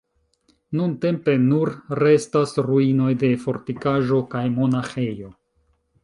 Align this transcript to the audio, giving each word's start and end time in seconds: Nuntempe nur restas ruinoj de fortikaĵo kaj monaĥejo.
Nuntempe 0.77 1.33
nur 1.41 1.71
restas 1.99 2.53
ruinoj 2.67 3.09
de 3.25 3.29
fortikaĵo 3.43 4.23
kaj 4.33 4.43
monaĥejo. 4.55 5.29